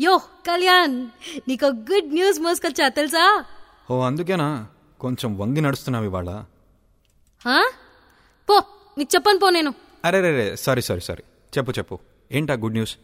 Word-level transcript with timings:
యో 0.00 0.16
కళ్యాణ్ 0.18 1.06
నీకు 1.48 1.64
good 1.66 2.12
news 2.12 2.40
మోసుకొచ్చా 2.40 2.88
తెలుసా? 2.88 3.44
ఓ 3.90 4.00
అందుకేనా? 4.00 4.66
కొంచెం 5.00 5.38
వంగి 5.38 5.60
నడుస్తున్నావు 5.60 6.04
ఇవాళ? 6.04 6.30
పో 8.48 8.62
నీకు 8.98 9.14
చెప్పను 9.14 9.38
పో 9.38 9.50
నేను. 9.50 9.74
అరే 10.04 10.20
రే 10.20 10.56
సారీ 10.56 10.82
సారీ 10.82 11.00
సారీ. 11.00 11.22
చెప్పు 11.58 11.70
చెప్పు. 11.70 11.98
ఏంటా 12.32 12.54
గుడ్ 12.54 12.72
న్యూస్? 12.72 12.96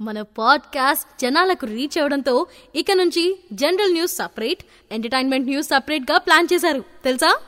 మన 0.00 0.22
పాడ్కాస్ట్ 0.22 1.20
జనాలకు 1.20 1.66
రీచ్ 1.66 1.98
అవడంతో 1.98 2.46
ఇక 2.74 2.86
నుంచి 2.92 3.38
general 3.52 3.92
news 3.92 4.16
separate 4.16 4.64
entertainment 4.92 5.46
news 5.46 5.66
సపరేట్గా 5.66 6.18
ప్లాన్ 6.18 6.48
చేశారు. 6.52 6.80
తెలుసా? 7.04 7.38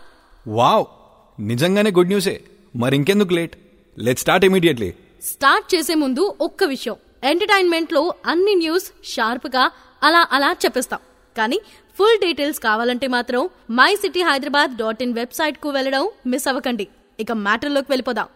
వావ్! 0.48 0.84
నిజంగానే 1.40 1.90
గుడ్ 1.90 2.08
న్యూసే. 2.08 2.44
మరి 2.76 2.96
ఇంకెందుకు 2.96 3.32
late? 3.32 3.56
Let 3.98 4.18
start 4.18 4.44
immediately 4.46 4.94
start 5.22 5.74
చేసే 5.74 5.94
ముందు 5.94 6.34
ఒక్క 6.40 6.64
విషయం. 6.64 6.96
ఎంటర్టైన్మెంట్లో 7.24 8.14
అన్ని 8.26 8.54
న్యూస్ 8.54 8.84
షార్ప్గా 9.04 9.70
అలా 10.02 10.26
అలా 10.32 10.56
చెప్పిస్తాం. 10.64 11.00
కానీ 11.36 11.60
ఫుల్ 11.98 12.20
డీటెయిల్స్ 12.26 12.60
కావాలంటే 12.60 13.06
మాత్రం 13.06 13.48
my 13.70 13.94
city 13.94 14.22
Hyderabad 14.22 14.76
dot 14.76 15.02
in 15.02 15.14
వెబ్సైట్కు 15.14 15.68
వెళ్ళడం 15.68 16.08
మిస్ 16.26 16.48
అవ్వకండి. 16.48 16.88
ఇక 17.20 17.32
మ్యాటర్లోకి 17.32 17.86
వెళ్ళిపోదాం. 17.90 18.26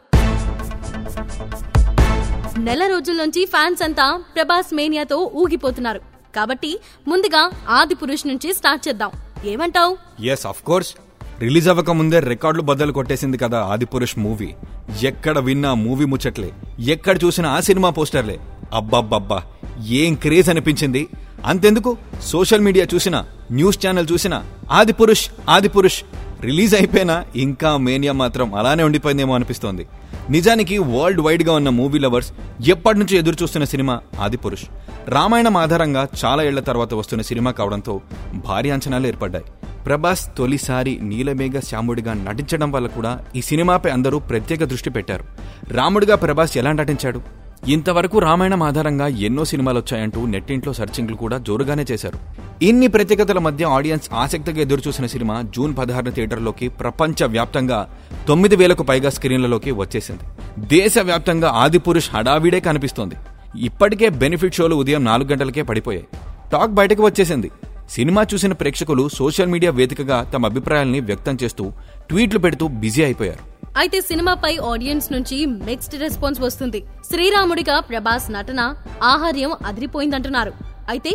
నెల 2.58 2.86
రోజుల 2.86 3.16
నుంచి 3.16 3.44
ఫ్యాన్స్ 3.46 3.82
అంతా 3.82 4.16
ప్రభాస్ 4.34 4.74
మేనియాతో 4.74 5.30
ఊగిపోతున్నారు. 5.34 6.00
కాబట్టి 6.36 6.78
ముందుగా 7.08 7.50
ఆది 7.68 7.94
పురుష్ 7.94 8.26
నుంచి 8.26 8.54
స్టార్ట్ 8.54 8.88
చేద్దాం. 8.88 9.10
ఏమంటావ్? 9.44 9.96
ఎస్ 10.24 10.46
ఆఫ్ 10.46 10.62
కోర్స్ 10.62 10.94
రిలీజ్ 11.40 11.68
అవ్వక 11.68 11.90
ముందే 11.90 12.20
రికార్డులు 12.20 12.62
బద్దలు 12.62 12.92
కొట్టేసింది 12.92 13.38
కదా 13.38 13.60
ఆదిపురుష్ 13.60 14.18
మూవీ. 14.18 14.54
ఎక్కడ 15.02 15.38
విన్నా 15.38 15.74
మూవీ 15.74 16.04
ముచ్చట్లే. 16.04 16.52
ఎక్కడ 16.78 17.24
చూసినా 17.24 17.50
ఆ 17.50 17.60
సినిమా 17.60 17.90
పోస్టర్లే. 17.90 18.40
అబ్బబ్బబ్బా 18.72 19.42
ఏం 19.86 20.14
క్రేజ్ 20.14 20.48
అనిపించింది? 20.48 21.08
అంతెందుకు? 21.44 21.96
సోషల్ 22.22 22.60
మీడియా 22.60 22.86
చూసినా 22.94 23.26
న్యూస్ 23.52 23.86
ఛానల్ 23.86 24.06
చూసినా 24.12 24.44
ఆదిపురుష్ 24.70 25.28
ఆదిపురుష్ 25.48 26.02
రిలీజ్ 26.42 26.74
అయిపోయినా 26.74 27.24
ఇంకా 27.36 27.76
మేనియా 27.76 28.12
మాత్రం 28.12 28.54
అలానే 28.54 28.82
ఉండిపోయిందేమో 28.82 29.34
అనిపిస్తోంది. 29.34 29.86
నిజానికి 30.30 30.78
వరల్డ్ 30.78 31.20
వైడ్గా 31.20 31.52
ఉన్న 31.52 31.68
మూవీ 31.68 31.98
లవర్స్ 31.98 32.32
ఎప్పటి 32.68 32.98
నుంచి 32.98 33.16
ఎదురు 33.16 33.36
చూస్తున్న 33.42 33.64
సినిమా 33.64 34.00
ఆదిపురుష్. 34.20 34.64
రామాయణం 35.08 35.56
ఆధారంగా 35.56 36.08
చాలా 36.24 36.42
ఏళ్ళ 36.42 36.60
తర్వాత 36.60 36.94
వస్తున్న 36.94 37.22
సినిమా 37.22 37.50
కావడంతో 37.50 38.00
భారీ 38.34 38.70
అంచనాలు 38.70 39.06
ఏర్పడ్డాయి. 39.06 39.44
ప్రభాస్ 39.86 40.36
తొలిసారి 40.38 40.98
నీలమేఘ 41.02 41.60
శ్యాముడిగా 41.68 42.14
నటించడం 42.14 42.72
వల్ల 42.72 42.86
కూడా 42.86 43.18
ఈ 43.36 43.42
సినిమాపై 43.42 43.90
అందరూ 43.90 44.18
ప్రత్యేక 44.18 44.64
దృష్టి 44.64 44.90
పెట్టారు. 44.90 45.24
రాముడిగా 45.68 46.16
ప్రభాస్ 46.16 46.56
ఎలా 46.56 46.72
నటించాడు? 46.72 47.41
ఇంతవరకు 47.68 48.18
రామాయణం 48.18 48.62
ఆధారంగా 48.62 49.06
ఎన్నో 49.06 49.44
సినిమాలు 49.44 49.78
వచ్చాయంటూ 49.78 50.26
నెట్టింట్లో 50.26 50.72
సర్చింగ్లు 50.72 51.16
కూడా 51.16 51.38
జోరుగానే 51.38 51.84
చేశారు. 51.90 52.18
ఇన్ని 52.64 52.86
ప్రత్యేకతల 52.86 53.38
మధ్య 53.38 53.64
ఆడియన్స్ 53.64 54.14
ఆసక్తిగా 54.14 54.60
ఎదురుచూసిన 54.60 55.06
సినిమా 55.06 55.42
జూన్ 55.42 55.76
పదహారున 55.76 56.10
థియేటర్లోకి 56.10 56.68
ప్రపంచ 56.68 57.24
వ్యాప్తంగా 57.24 57.90
తొమ్మిది 58.28 58.56
వేలకు 58.56 58.82
పైగా 58.82 59.10
స్క్రీన్లలోకి 59.10 59.70
వచ్చేసింది. 59.70 60.20
దేశవ్యాప్తంగా 60.66 61.48
ఆదిపురుష్ 61.50 62.10
హడావిడే 62.14 62.60
కనిపిస్తోంది. 62.60 63.14
ఇప్పటికే 63.56 64.08
బెనిఫిట్ 64.08 64.54
షోలు 64.54 64.74
ఉదయం 64.74 65.04
నాలుగు 65.04 65.28
గంటలకే 65.28 65.62
పడిపోయాయి. 65.62 66.06
టాక్ 66.52 66.70
బయటకు 66.70 67.02
వచ్చేసింది. 67.02 67.50
సినిమా 67.90 68.26
చూసిన 68.34 68.52
ప్రేక్షకులు 68.52 69.08
సోషల్ 69.08 69.46
మీడియా 69.46 69.72
వేదికగా 69.72 70.30
తమ 70.34 70.46
అభిప్రాయాల్ని 70.46 71.00
వ్యక్తం 71.00 71.38
చేస్తూ 71.42 71.72
ట్వీట్లు 72.12 72.38
పెడుతూ 72.44 72.64
బిజీ 72.80 73.00
అయిపోయారు. 73.04 73.42
అయితే 73.82 73.98
సినిమాపై 74.08 74.50
ఆడియన్స్ 74.70 75.06
నుంచి 75.12 75.36
మిక్స్డ్ 75.68 75.94
రెస్పాన్స్ 76.02 76.40
వస్తుంది. 76.44 76.80
శ్రీరాముడిగా 77.08 77.76
ప్రభాస్ 77.90 78.26
నటన 78.34 78.60
ఆహార్యం 79.12 79.52
అదిరిపోయిందంటున్నారు. 79.68 80.52
అయితే 80.92 81.10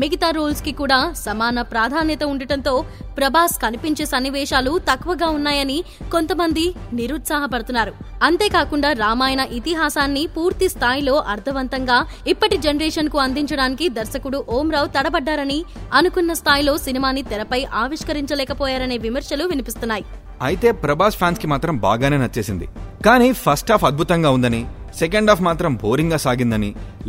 మిగతా 0.00 0.28
రోల్స్కి 0.36 0.72
కూడా 0.80 0.98
సమాన 1.22 1.62
ప్రాధాన్యత 1.72 2.22
ఉండటంతో 2.32 2.72
ప్రభాస్ 3.18 3.54
కనిపించే 3.64 4.04
సన్నివేశాలు 4.12 4.72
తక్కువగా 4.88 5.28
ఉన్నాయని 5.38 5.78
కొంతమంది 6.14 6.64
నిరుత్సాహపడుతున్నారు. 6.98 7.92
అంతేకాకుండా 8.28 8.90
రామాయణ 9.02 9.42
ఇతిహాసాన్ని 9.58 10.24
పూర్తి 10.36 10.68
స్థాయిలో 10.74 11.14
అర్థవంతంగా 11.34 11.98
ఇప్పటి 12.32 12.58
జనరేషన్కు 12.66 13.20
అందించడానికి 13.26 13.88
దర్శకుడు 13.98 14.40
ఓంరావు 14.58 14.90
తడబడ్డారని 14.96 15.60
అనుకున్న 16.00 16.32
స్థాయిలో 16.42 16.74
సినిమాని 16.86 17.24
తెరపై 17.32 17.62
ఆవిష్కరించలేకపోయారనే 17.84 18.98
విమర్శలు 19.06 19.46
వినిపిస్తున్నాయి. 19.52 20.06
అయితే 20.48 20.68
ప్రభాస్ 20.84 21.16
ఫ్యాన్స్కి 21.16 21.46
మాత్రం 21.46 21.74
బాగానే 21.86 22.16
నచ్చేసింది. 22.18 22.66
కానీ 23.06 23.28
ఫస్ట్ 23.32 23.72
హాఫ్ 23.72 23.84
అద్భుతంగా 23.84 24.30
ఉందని 24.30 24.62
సెకండ్ 24.98 25.30
హాఫ్ 25.30 25.42
మాత్రం 25.46 25.72
బోరింగ్గా 25.82 26.16
సాగిందని 26.24 26.68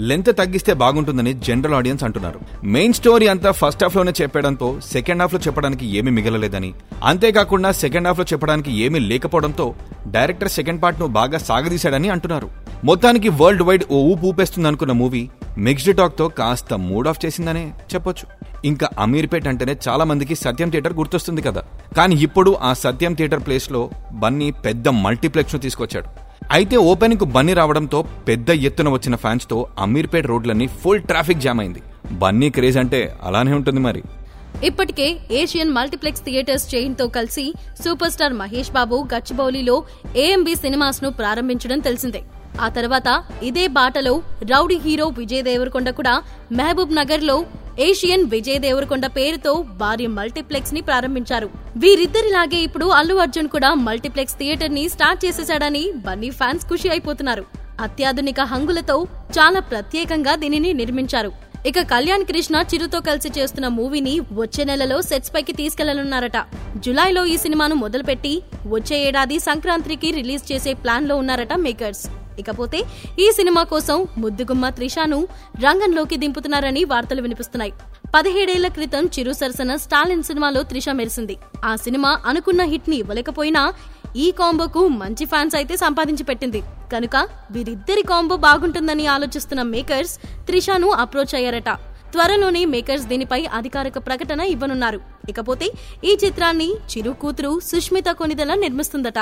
లెంత్ 0.09 0.29
తగ్గిస్తే 0.39 0.73
బాగుంటుందని 0.81 1.33
జనరల్ 1.47 1.75
ఆడియన్స్ 1.79 2.03
అంటున్నారు. 2.07 2.39
మెయిన్ 2.75 2.97
స్టోరీ 2.99 3.27
అంతా 3.27 3.51
ఫస్ట్ 3.51 3.83
హాఫ్లోనే 3.83 4.13
చెప్పడంతో 4.21 4.67
సెకండ్ 4.93 5.23
హాఫ్లో 5.23 5.39
చెప్పడానికి 5.47 5.85
ఏమీ 5.99 6.11
మిగలలేదని. 6.11 6.71
అంతేకాకుండా 7.03 7.71
సెకండ్ 7.83 8.07
హాఫ్లో 8.07 8.25
చెప్పడానికి 8.33 8.71
ఏమీ 8.85 8.99
లేకపోవడంతో 8.99 9.67
డైరెక్టర్ 10.07 10.55
సెకండ్ 10.57 10.83
పార్ట్ను 10.83 11.07
బాగా 11.19 11.37
సాగదీశాడని 11.49 12.09
అంటున్నారు. 12.09 12.49
మొత్తానికి 12.87 13.29
వరల్డ్ 13.39 13.63
వైడ్ 13.67 13.83
ఓ 13.95 13.97
ఊపు 14.11 14.25
ఊపేస్తుంది 14.29 14.67
అనుకున్న 14.69 14.93
మూవీ 15.01 15.21
మిక్స్డ్ 15.65 15.97
టాక్తో 15.97 16.25
కాస్త 16.39 16.73
మూడ్ 16.87 17.07
ఆఫ్ 17.11 17.21
చేసిందనే 17.25 17.61
చెప్పొచ్చు. 17.91 18.25
ఇంకా 18.69 18.87
అమీర్పేట్ 19.03 19.47
అంటేనే 19.51 19.73
చాలా 19.87 20.03
మందికి 20.09 20.35
సత్యం 20.41 20.69
థియేటర్ 20.73 20.95
గుర్తొస్తుంది 20.97 21.41
కదా. 21.47 21.61
కానీ 21.97 22.15
ఇప్పుడు 22.27 22.51
ఆ 22.69 22.71
సత్యం 22.81 23.13
థియేటర్ 23.19 23.43
ప్లేస్లో 23.45 23.81
బన్నీ 24.23 24.49
పెద్ద 24.65 24.87
మల్టీప్లెక్స్ను 25.05 25.61
తీసుకొచ్చాడు. 25.65 26.09
అయితే 26.51 26.75
ఓపెనింగ్కు 26.91 27.27
బన్నీ 27.37 27.53
రావడంతో 27.61 28.01
పెద్ద 28.27 28.49
ఎత్తున 28.69 28.89
వచ్చిన 28.95 29.15
ఫ్యాన్స్తో 29.23 29.59
అమీర్పేట్ 29.85 30.29
రోడ్లన్నీ 30.33 30.67
ఫుల్ 30.81 31.01
ట్రాఫిక్ 31.11 31.43
జామ్ 31.47 31.63
అయింది. 31.65 31.81
బన్నీ 32.23 32.49
క్రేజ్ 32.49 32.77
అంటే 32.83 33.01
అలానే 33.29 33.53
ఉంటుంది 33.59 33.81
మరి. 33.87 34.03
ఇప్పటికే 34.69 35.07
ఏషియన్ 35.41 35.75
మల్టీప్లెక్స్ 35.79 36.25
థియేటర్స్ 36.27 36.69
చైన్తో 36.75 37.07
కలిసి 37.17 37.47
సూపర్ 37.83 38.15
స్టార్ 38.17 38.39
మహేష్ 38.43 38.75
బాబు 38.77 38.97
గచ్చిబౌలిలో 39.13 39.77
ఏఎంబి 40.25 40.55
సినిమాస్ను 40.55 41.09
ప్రారంభించడం 41.21 41.79
తెలిసిందే. 41.89 42.23
ఆ 42.59 42.67
తర్వాత 42.77 43.09
ఇదే 43.49 43.67
బాటలో 43.67 44.13
రౌడీ 44.51 44.77
హీరో 44.85 45.07
విజయ్ 45.19 45.43
దేవరకొండ 45.49 45.89
కూడా 45.99 46.15
మహబూబ్ 46.59 46.97
నగర్లో 46.99 47.37
ఏషియన్ 47.85 48.25
విజయ్ 48.33 48.59
దేవరకొండ 48.59 49.05
పేరుతో 49.15 49.53
భారీ 49.81 50.07
మల్టీప్లెక్స్ని 50.17 50.81
ప్రారంభించారు. 50.81 51.47
వీరిద్దరిలాగే 51.83 52.59
ఇప్పుడు 52.67 52.85
అల్లు 52.85 53.15
అర్జున్ 53.23 53.49
కూడా 53.55 53.73
మల్టీప్లెక్స్ 53.87 54.37
థియేటర్ని 54.41 54.89
స్టార్ట్ 54.95 55.23
చేసేశాడని 55.25 55.83
బన్నీ 56.05 56.29
ఫ్యాన్స్ 56.29 56.67
ఖుషి 56.71 56.89
అయిపోతున్నారు. 56.89 57.45
అత్యాధునిక 57.85 58.41
హంగులతో 58.53 58.97
చాలా 59.37 59.59
ప్రత్యేకంగా 59.71 60.35
దీనిని 60.43 60.73
నిర్మించారు. 60.73 61.31
ఇక 61.69 61.81
కళ్యాణ్ 61.91 62.25
కృష్ణ 62.29 62.55
చిరుతో 62.71 62.99
కలిసి 63.07 63.29
చేస్తున్న 63.37 63.67
మూవీని 63.75 64.15
వచ్చే 64.39 64.63
నెలలో 64.69 64.97
సెట్స్ 65.09 65.33
పైకి 65.35 65.53
తీసుకెళ్ళనున్నారట. 65.59 66.37
జులైలో 66.85 67.25
ఈ 67.33 67.37
సినిమాను 67.43 67.75
మొదలుపెట్టి 67.83 68.33
వచ్చే 68.73 68.97
ఏడాది 69.07 69.39
సంక్రాంతికి 69.49 70.11
రిలీజ్ 70.19 70.45
చేసే 70.51 70.73
ప్లాన్లో 70.83 71.15
ఉన్నారట 71.21 71.53
మేకర్స్. 71.67 72.03
ఇకపోతే 72.39 72.79
ఈ 73.19 73.27
సినిమా 73.37 73.63
కోసం 73.63 74.07
ముద్దుగుమ్మ 74.17 74.69
త్రిషాను 74.69 75.19
రంగంలోకి 75.65 76.17
దింపుతున్నారని 76.17 76.83
వార్తలు 76.83 77.21
వినిపిస్తున్నాయి. 77.21 77.73
పదిహేడేళ్ళ 78.15 78.67
క్రితం 78.67 79.05
చిరు 79.05 79.33
సరసన 79.33 79.75
స్టాలిన్ 79.75 80.23
సినిమాలో 80.23 80.63
త్రిష 80.63 80.89
మెరిసింది. 80.99 81.37
ఆ 81.65 81.75
సినిమా 81.75 82.11
అనుకున్న 82.25 82.61
హిట్ని 82.63 82.95
ఇవ్వలేకపోయినా 82.95 83.73
ఈ 84.15 84.27
కాంబోకు 84.39 84.81
మంచి 84.87 85.25
ఫ్యాన్స్ 85.25 85.55
అయితే 85.55 85.75
సంపాదించి 85.77 86.23
పెట్టింది. 86.23 86.61
కనుక 86.93 87.15
వీరిద్దరి 87.51 88.03
కాంబో 88.11 88.35
బాగుంటుందని 88.47 89.07
ఆలోచిస్తున్న 89.07 89.61
మేకర్స్ 89.61 90.13
త్రిషాను 90.49 90.89
అప్రోచ్ 91.03 91.35
అయ్యారట. 91.35 91.69
త్వరలోనే 92.13 92.65
మేకర్స్ 92.73 93.05
దీనిపై 93.11 93.39
అధికారిక 93.59 93.97
ప్రకటన 94.07 94.41
ఇవ్వనున్నారు. 94.53 94.99
ఇకపోతే 95.29 95.67
ఈ 96.09 96.17
చిత్రాన్ని 96.25 96.69
చిరు 96.91 97.11
కూతురు 97.21 97.59
సుష్మిత 97.69 98.09
కొనిదల 98.19 98.53
నిర్మిస్తుందట. 98.63 99.19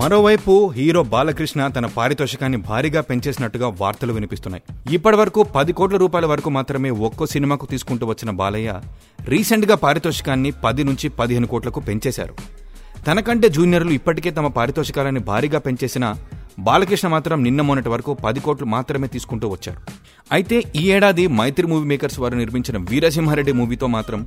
మరోవైపు 0.00 0.52
హీరో 0.76 1.00
బాలకృష్ణ 1.12 1.62
తన 1.76 1.86
పారితోషికాన్ని 1.96 2.58
భారీగా 2.68 3.00
పెంచేసినట్టుగా 3.08 3.68
వార్తలు 3.80 4.12
వినిపిస్తున్నాయి. 4.16 4.62
ఇప్పటి 4.96 5.16
వరకు 5.20 5.40
పది 5.56 5.72
కోట్ల 5.78 5.96
రూపాయల 6.02 6.26
వరకు 6.32 6.50
మాత్రమే 6.56 6.90
ఒక్కో 7.06 7.24
సినిమాకు 7.32 7.66
తీసుకుంటూ 7.72 8.04
వచ్చిన 8.10 8.30
బాలయ్య 8.40 8.74
రీసెంట్గా 9.32 9.76
పారితోషికాన్ని 9.84 10.50
పది 10.64 10.84
నుంచి 10.88 11.08
పదిహేను 11.20 11.48
కోట్లకు 11.52 11.80
పెంచేశారు. 11.88 12.34
తనకంటే 13.08 13.48
జూనియర్లు 13.56 13.92
ఇప్పటికే 13.98 14.32
తమ 14.38 14.48
పారితోషికాలని 14.58 15.22
భారీగా 15.30 15.60
పెంచేసిన 15.66 16.06
బాలకృష్ణ 16.68 17.08
మాత్రం 17.16 17.38
నిన్న 17.46 17.60
మొన్నటి 17.68 17.92
వరకు 17.94 18.14
పది 18.24 18.40
కోట్లు 18.46 18.68
మాత్రమే 18.76 19.08
తీసుకుంటూ 19.16 19.48
వచ్చారు. 19.52 19.80
అయితే 20.36 20.56
ఈ 20.80 20.84
ఏడాది 20.96 21.26
మైత్రి 21.40 21.68
మూవీ 21.72 21.86
మేకర్స్ 21.92 22.18
వారు 22.24 22.38
నిర్మించిన 22.42 22.78
వీరసింహారెడ్డి 22.90 23.54
మూవీతో 23.60 23.88
మాత్రం 23.96 24.22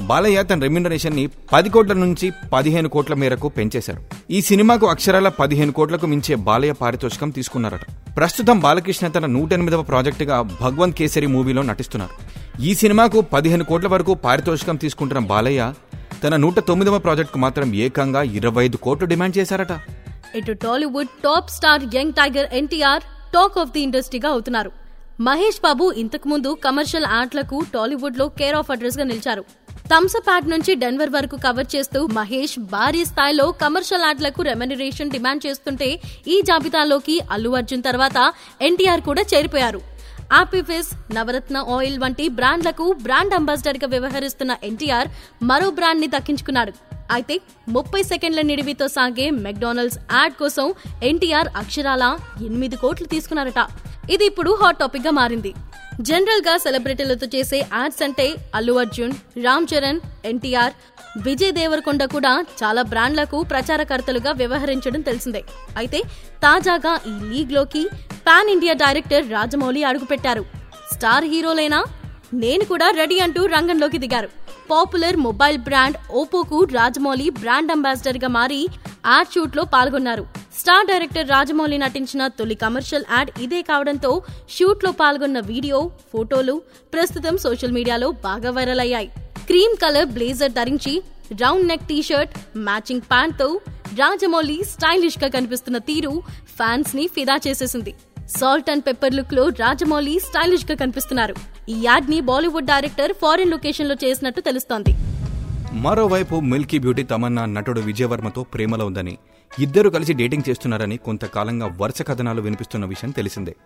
బాలయ్య 0.00 0.42
తన 0.42 0.60
రెమ్యునరేషన్ని 0.60 1.28
పది 1.52 1.70
కోట్ల 1.70 1.92
నుంచి 1.92 2.32
పదిహేను 2.52 2.88
కోట్ల 2.88 3.14
మేరకు 3.14 3.48
పెంచేశారు. 3.48 4.00
ఈ 4.30 4.40
సినిమాకు 4.40 4.86
అక్షరాల 4.86 5.28
పదిహేను 5.28 5.72
కోట్లకు 5.72 6.06
మించే 6.06 6.34
బాలయ్య 6.34 6.72
పారితోషికం 6.72 7.30
తీసుకున్నారట. 7.30 7.80
ప్రస్తుతం 8.16 8.60
బాలకృష్ణ 8.60 9.08
తన 9.08 9.26
నూట 9.26 9.52
ఎనిమిదవ 9.52 9.82
ప్రాజెక్టుగా 9.82 10.42
భగవంత్ 10.42 10.96
కేసరి 10.96 11.26
మూవీలో 11.26 11.62
నటిస్తున్నారు. 11.62 12.12
ఈ 12.60 12.74
సినిమాకు 12.74 13.20
పదిహేను 13.20 13.64
కోట్ల 13.64 13.88
వరకు 13.88 14.14
పారితోషికం 14.14 14.76
తీసుకుంటున్న 14.76 15.26
బాలయ్య 15.26 15.72
తన 16.24 16.36
నూట 16.36 16.58
తొమ్మిదవ 16.58 16.98
ప్రాజెక్టుకు 16.98 17.38
మాత్రం 17.38 17.74
ఏకంగా 17.74 18.22
ఇరవై 18.22 18.64
ఐదు 18.64 18.76
కోట్లు 18.76 19.06
డిమాండ్ 19.06 19.38
చేశారట. 19.38 19.72
ఇటు 20.36 20.52
Tollywood 20.52 21.08
top 21.24 21.50
star 21.50 21.82
young 21.94 22.12
tiger 22.12 22.54
NTR 22.54 23.04
talk 23.34 23.58
of 23.58 23.70
the 23.70 23.82
ఇండస్ట్రీగా 23.82 24.28
అవుతున్నారు. 24.28 24.70
మహేష్ 25.20 25.60
బాబు 25.64 25.92
ఇంతకుముందు 26.02 26.56
కమర్షియల్ 26.64 27.04
యాడ్లకు 27.12 27.62
టాలీవుడ్లో 27.74 28.28
కేర్ 28.28 28.56
ఆఫ్ 28.60 28.70
అడ్రస్గా 28.70 29.04
నిలిచారు. 29.04 29.44
థమ్స్అప్ 29.90 30.46
నుంచి 30.52 30.72
డెన్వర్ 30.82 31.10
వరకు 31.14 31.36
కవర్ 31.44 31.66
చేస్తూ 31.74 32.00
మహేష్ 32.18 32.54
భారీ 32.72 33.02
స్థాయిలో 33.10 33.44
కమర్షియల్ 33.62 34.06
యాడ్లకు 34.06 34.42
రెమ్యునరేషన్ 34.48 35.12
డిమాండ్ 35.14 35.42
చేస్తుంటే 35.46 35.88
ఈ 36.34 36.36
జాబితాలోకి 36.48 37.16
అల్లు 37.34 37.50
అర్జున్ 37.58 37.84
తర్వాత 37.88 38.18
ఎన్టీఆర్ 38.68 39.02
కూడా 39.08 39.22
చేరిపోయారు. 39.32 39.80
ఆపిఫిస్ 40.40 40.90
నవరత్న 41.16 41.56
ఆయిల్ 41.76 41.98
వంటి 42.04 42.26
బ్రాండ్లకు 42.38 42.86
బ్రాండ్ 43.04 43.36
అంబాసిడర్గా 43.38 43.88
వ్యవహరిస్తున్న 43.94 44.52
ఎన్టీఆర్ 44.70 45.08
మరో 45.50 45.70
బ్రాండ్ని 45.78 46.08
దక్కించుకున్నాడు 46.14 46.74
అయితే 47.14 47.34
ముప్పై 47.76 48.02
సెకండ్ల 48.12 48.42
నిడివితో 48.50 48.86
సాగే 48.96 49.26
మెక్డానల్డ్స్ 49.46 49.98
యాడ్ 50.12 50.36
కోసం 50.42 50.68
ఎన్టీఆర్ 51.10 51.50
అక్షరాల 51.62 52.04
ఎనిమిది 52.46 52.76
కోట్లు 52.84 53.08
తీసుకున్నారట. 53.14 53.62
ఇది 54.12 54.24
ఇప్పుడు 54.30 54.50
హాట్ 54.60 54.78
టాపిక్గా 54.82 55.12
మారింది. 55.18 55.52
జనరల్గా 56.08 56.54
సెలబ్రిటీలతో 56.64 57.26
చేసే 57.34 57.58
యాడ్స్ 57.58 58.02
అంటే 58.06 58.26
అల్లు 58.58 58.74
అర్జున్ 58.82 59.12
రామ్ 59.44 59.68
చరణ్ 59.72 60.00
ఎన్టీఆర్ 60.30 60.74
విజయ్ 61.26 61.52
దేవరకొండ 61.58 62.02
కూడా 62.14 62.32
చాలా 62.60 62.82
బ్రాండ్లకు 62.92 63.40
ప్రచారకర్తలుగా 63.52 64.30
వ్యవహరించడం 64.40 65.02
తెలిసిందే. 65.08 65.42
అయితే 65.80 66.00
తాజాగా 66.44 66.94
ఈ 67.10 67.14
లీగ్లోకి 67.32 67.82
పాన్ 68.28 68.50
ఇండియా 68.54 68.74
డైరెక్టర్ 68.84 69.30
రాజమౌళి 69.36 69.82
అడుగుపెట్టారు. 69.90 70.44
స్టార్ 70.94 71.26
హీరోలైనా 71.32 71.80
నేను 72.42 72.64
కూడా 72.70 72.86
రెడీ 72.98 73.16
అంటూ 73.24 73.40
రంగంలోకి 73.54 73.98
దిగారు. 74.04 74.28
పాపులర్ 74.70 75.16
మొబైల్ 75.24 75.58
బ్రాండ్ 75.66 75.96
ఓపోకు 76.20 76.58
రాజమౌళి 76.76 77.26
బ్రాండ్ 77.40 77.72
అంబాసిడర్గా 77.74 78.28
మారి 78.36 78.60
యాడ్ 79.12 79.32
షూట్లో 79.34 79.62
పాల్గొన్నారు. 79.74 80.24
స్టార్ 80.58 80.88
డైరెక్టర్ 80.90 81.30
రాజమౌళి 81.34 81.78
నటించిన 81.84 82.22
తొలి 82.38 82.56
కమర్షియల్ 82.62 83.04
యాడ్ 83.14 83.30
ఇదే 83.44 83.60
కావడంతో 83.70 84.12
షూట్లో 84.56 84.92
పాల్గొన్న 85.00 85.40
వీడియో 85.52 85.80
ఫోటోలు 86.12 86.54
ప్రస్తుతం 86.94 87.36
సోషల్ 87.44 87.76
మీడియాలో 87.78 88.08
బాగా 88.26 88.52
వైరల్ 88.58 88.82
అయ్యాయి. 88.86 89.10
క్రీమ్ 89.50 89.76
కలర్ 89.84 90.08
బ్లేజర్ 90.16 90.56
ధరించి 90.60 90.94
round 91.42 91.68
neck 91.72 91.86
T 91.90 91.98
shirt 92.08 92.34
matching 92.68 93.06
ప్యాంట్తో 93.12 93.48
రాజమౌళి 94.00 94.58
స్టైలిష్గా 94.72 95.30
కనిపిస్తున్న 95.36 95.78
తీరు 95.90 96.12
ఫ్యాన్స్ని 96.58 97.06
ఫిదా 97.16 97.36
చేసేసింది. 97.46 97.94
సాల్ట్ 98.28 98.70
అండ్ 98.70 98.84
పెప్పర్ 98.86 99.14
లుక్లో 99.14 99.48
రాజమౌళి 99.48 100.18
స్టైలిష్గా 100.18 100.76
కనిపిస్తున్నారు. 100.76 101.34
ఈ 101.68 101.82
యాడ్ని 101.82 102.20
బాలీవుడ్ 102.20 102.64
డైరెక్టర్ 102.64 103.12
ఫారిన్ 103.12 103.50
లొకేషన్లో 103.50 103.94
చేసినట్టు 104.04 104.40
తెలుస్తోంది. 104.40 104.94
మరోవైపు 105.72 106.40
మిల్కీ 106.40 106.78
బ్యూటీ 106.78 107.02
తమన్నా 107.02 107.44
నటుడు 107.44 107.80
విజయవర్మతో 107.80 108.42
ప్రేమలో 108.42 108.86
ఉందని 108.86 109.18
ఇద్దరు 109.58 109.90
కలిసి 109.90 110.12
డేటింగ్ 110.12 110.50
చేస్తున్నారని 110.50 110.96
కొంతకాలంగా 110.96 111.76
వరుస 111.80 112.02
కథనాలు 112.02 112.42
వినిపిస్తున్న 112.42 112.84
విషయం 112.86 113.10
తెలిసిందే. 113.10 113.56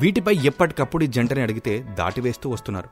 వీటిపై 0.00 0.38
ఎప్పటికప్పుడు 0.44 1.04
ఈ 1.04 1.06
జంటని 1.06 1.42
అడిగితే 1.42 1.86
దాటివేస్తూ 1.98 2.50
వస్తున్నారు. 2.50 2.88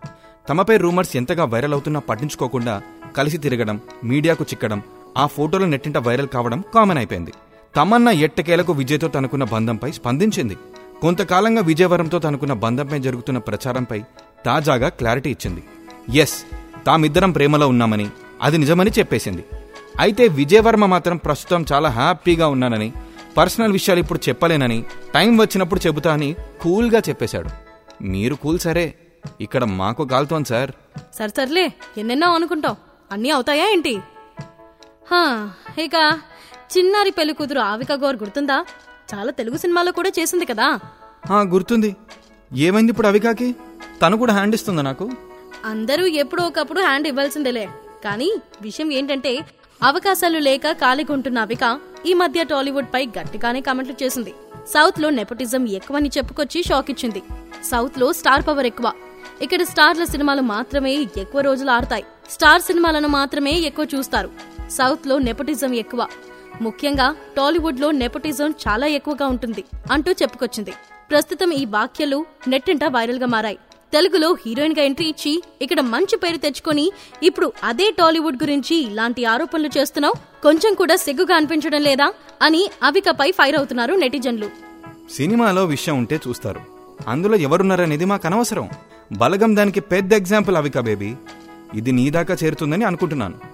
తమపై 0.49 0.77
రూమర్స్ 0.77 1.17
ఎంతగా 1.17 1.45
వైరల్ 1.45 1.73
అవుతున్నా 1.73 2.01
పట్టించుకోకుండా 2.01 2.83
కలిసి 3.17 3.39
తిరగడం 3.39 3.81
మీడియాకు 4.05 4.45
చిక్కడం 4.45 4.83
ఆ 5.19 5.27
ఫోటోలు 5.27 5.65
నెట్టింట 5.65 5.99
వైరల్ 5.99 6.29
కావడం 6.29 6.65
కామన్ 6.75 6.99
అయిపోయింది. 6.99 7.33
తమన్నా 7.77 8.13
ఎట్టకేలకు 8.13 8.73
విజయ్తో 8.73 9.09
తనకున్న 9.09 9.45
బంధంపై 9.45 9.93
స్పందించింది. 9.93 10.57
కొంతకాలంగా 11.01 11.63
విజయవరంతో 11.63 12.19
తనకున్న 12.19 12.53
బంధంపై 12.53 12.99
జరుగుతున్న 12.99 13.39
ప్రచారంపై 13.39 14.03
తాజాగా 14.45 14.89
క్లారిటీ 14.89 15.31
ఇచ్చింది. 15.31 15.65
ఎస్ 16.19 16.45
తామిద్దరం 16.87 17.33
ప్రేమలో 17.33 17.69
ఉన్నామని 17.69 18.11
అది 18.43 18.59
నిజమని 18.59 18.91
చెప్పేసింది. 18.99 19.45
అయితే 20.01 20.29
విజయవర్మ 20.29 20.87
మాత్రం 20.87 21.17
ప్రస్తుతం 21.17 21.67
చాలా 21.73 21.89
హ్యాపీగా 21.89 22.47
ఉన్నానని 22.47 22.93
పర్సనల్ 23.37 23.73
విషయాలు 23.73 24.01
ఇప్పుడు 24.01 24.21
చెప్పలేనని 24.29 24.85
టైం 25.15 25.39
వచ్చినప్పుడు 25.39 25.81
చెబుతా 25.87 26.13
అని 26.13 26.37
కూల్గా 26.61 27.03
చెప్పేశాడు. 27.09 27.51
మీరు 28.03 28.35
కూల్ 28.35 28.59
సరే. 28.59 28.95
ఇక్కడ 29.41 29.65
మాకు 29.65 30.05
కాలుతోంది 30.05 30.49
సార్. 30.49 30.71
సరే 31.15 31.29
సర్లే 31.29 31.73
ఎన్నెన్నో 31.99 32.35
అనుకుంటావు 32.35 32.77
అన్నీ 33.13 33.31
అవుతాయా 33.31 33.67
ఏంటి? 33.67 33.97
హా, 35.11 35.51
ఇక 35.79 36.21
చిన్నారి 36.79 37.11
పెళ్ళి 37.11 37.35
కూతురు 37.35 37.61
ఆవిక 37.61 37.93
గోర్ 37.93 38.17
గుర్తుందా? 38.17 38.65
చాలా 39.15 39.31
తెలుగు 39.31 39.57
సినిమాలో 39.57 39.93
కూడా 39.93 40.11
చేసింది 40.19 40.45
కదా? 40.45 40.81
ఆ, 41.31 41.41
గుర్తుంది. 41.41 41.97
ఏమైంది 42.55 42.91
ఇప్పుడు 42.91 43.07
అవికాకి? 43.07 43.55
తను 44.03 44.17
కూడా 44.17 44.33
హ్యాండ్ 44.33 44.55
ఇస్తుందా 44.55 44.83
నాకు? 44.83 45.11
అందరూ 45.65 46.07
ఎప్పుడో 46.07 46.45
ఒకప్పుడు 46.45 46.81
హ్యాండ్ 46.81 47.09
ఇవ్వాల్సిందేలే. 47.09 47.69
కానీ 48.05 48.33
విషయం 48.63 48.93
ఏంటంటే 48.93 49.39
అవకాశాలు 49.83 50.39
లేక 50.39 50.73
ఖాళీగుంటున్న 50.73 51.39
అవిక 51.39 51.81
ఈ 52.07 52.15
మధ్య 52.15 52.45
టాలీవుడ్ 52.45 52.87
పై 52.95 53.07
గట్టిగానే 53.07 53.61
కామెంట్లు 53.61 54.05
చేసింది. 54.05 54.35
సౌత్లో 54.67 55.11
నెపోటిజం 55.11 55.69
ఎక్కువని 55.69 56.11
చెప్పుకొచ్చి 56.19 56.63
షాక్ 56.63 56.91
ఇచ్చింది. 56.91 57.23
సౌత్లో 57.65 58.13
స్టార్ 58.13 58.47
పవర్ 58.47 58.67
ఎక్కువ. 58.67 58.93
ఇక్కడ 59.43 59.63
స్టార్ల 59.63 60.05
సినిమాలు 60.05 60.43
మాత్రమే 60.43 60.95
ఎక్కువ 61.17 61.41
రోజులు 61.41 61.71
ఆడతాయి. 61.71 62.05
స్టార్ 62.31 62.63
సినిమాలను 62.63 63.09
మాత్రమే 63.09 63.51
ఎక్కువ 63.51 63.87
చూస్తారు. 63.95 64.31
సౌత్లో 64.71 65.19
నెపోటిజం 65.19 65.75
ఎక్కువ. 65.75 66.07
ముఖ్యంగా 66.61 67.17
టాలీవుడ్లో 67.37 67.91
నెపోటిజం 67.91 68.51
చాలా 68.51 68.87
ఎక్కువగా 68.87 69.27
ఉంటుంది 69.27 69.65
అంటూ 69.93 70.13
చెప్పుకొచ్చింది. 70.13 70.73
ప్రస్తుతం 71.11 71.53
ఈ 71.53 71.65
వ్యాఖ్యలు 71.65 72.27
నెట్టింట 72.49 72.85
వైరల్గా 72.85 73.27
మారాయి. 73.27 73.59
తెలుగులో 73.93 74.37
హీరోయిన్గా 74.47 74.85
ఎంట్రీ 74.85 75.07
ఇచ్చి 75.07 75.43
ఇక్కడ 75.63 75.81
మంచి 75.81 76.17
పేరు 76.17 76.37
తెచ్చుకొని 76.37 76.93
ఇప్పుడు 77.23 77.53
అదే 77.65 77.91
టాలీవుడ్ 77.91 78.43
గురించి 78.43 78.77
ఇలాంటి 78.77 79.25
ఆరోపణలు 79.25 79.71
చేస్తున్నావు? 79.79 80.43
కొంచెం 80.43 80.75
కూడా 80.75 80.97
సిగ్గుగా 80.97 81.37
అనిపించడం 81.37 81.81
లేదా? 81.83 82.13
అని 82.43 82.71
అవికపై 82.83 83.31
ఫైర్ 83.31 83.57
అవుతున్నారు 83.57 83.95
నెటిజన్లు. 83.95 84.51
సినిమాలో 85.13 85.65
విషయం 85.65 85.99
ఉంటే 85.99 86.21
చూస్తారు. 86.29 86.61
అందులో 87.09 87.37
ఎవరున్నారనేది 87.37 88.05
మాకు 88.05 88.27
అనవసరం. 88.27 88.69
బలగం 89.13 89.57
దానికి 89.57 89.81
పెద్ద 89.81 90.13
ఎగ్జాంపుల్ 90.13 90.57
అవిక 90.57 90.81
బేబీ. 90.81 91.15
ఇది 91.75 91.93
నీ 91.93 92.11
దాకా 92.11 92.37
చేరుతుందని 92.45 92.85
అనుకుంటున్నాను. 92.85 93.54